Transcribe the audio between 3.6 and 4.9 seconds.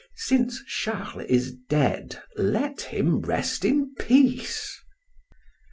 in peace."